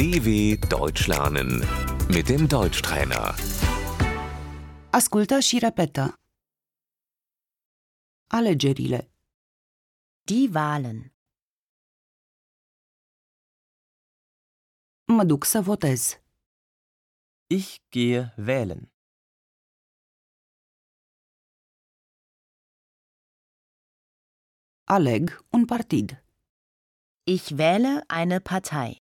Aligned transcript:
DW 0.00 0.56
Deutsch 0.76 1.06
lernen 1.08 1.50
mit 2.14 2.26
dem 2.28 2.46
Deutschtrainer. 2.46 3.34
Ascultă 4.98 5.38
și 5.40 5.58
repetă. 5.58 6.14
Alegerile. 8.26 9.12
Die 10.22 10.48
Wahlen. 10.54 10.98
Mă 15.04 15.24
duc 15.24 15.44
să 15.44 15.60
votez. 15.60 16.00
Ich 17.46 17.70
gehe 17.90 18.34
wählen. 18.36 18.92
Aleg 24.84 25.46
un 25.56 25.64
partid. 25.64 26.08
Ich 27.22 27.44
wähle 27.50 28.04
eine 28.08 28.38
Partei. 28.38 29.08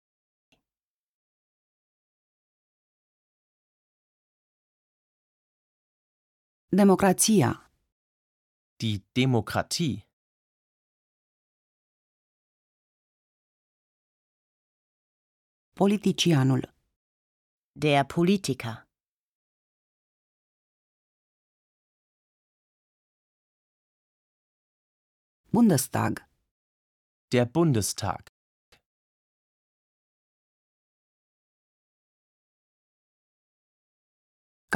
Democrația. 6.77 7.71
Die 8.77 8.99
Demokratie. 9.13 10.09
Politicianul. 15.75 16.75
Der 17.73 18.05
Politiker. 18.05 18.89
Bundestag. 25.51 26.13
Der 27.33 27.47
Bundestag. 27.47 28.32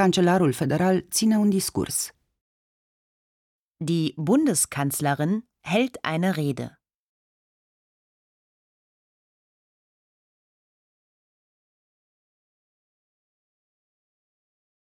Cancelarul 0.01 0.53
federal 0.53 1.07
ține 1.09 1.37
un 1.37 1.49
discurs. 1.49 2.11
Die 3.77 4.13
Bundeskanzlerin 4.15 5.49
hält 5.59 5.95
eine 6.01 6.31
Rede. 6.31 6.81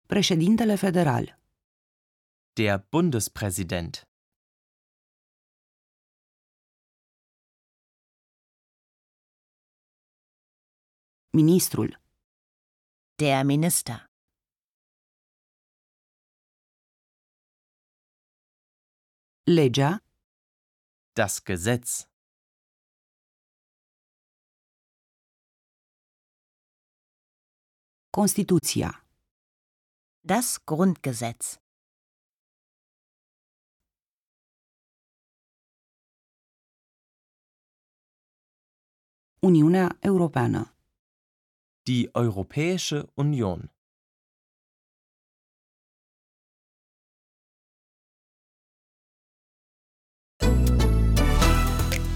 Președintele 0.06 0.76
federal. 0.76 1.24
Der 2.52 2.86
Bundespräsident. 2.90 3.94
Ministrul. 11.30 12.02
Der 13.14 13.44
Minister. 13.44 14.13
Legea. 19.46 20.00
Das 21.14 21.44
Gesetz. 21.44 22.08
Constituția. 28.10 29.04
Das 30.22 30.64
Grundgesetz. 30.64 31.58
Uniunea 39.40 39.98
Europeană. 40.00 40.74
Die 41.82 42.08
Europäische 42.12 43.12
Union. 43.14 43.73